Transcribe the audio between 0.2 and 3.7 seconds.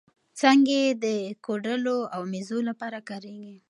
څانګې یې د کوډلو او مېزو لپاره کارېږي.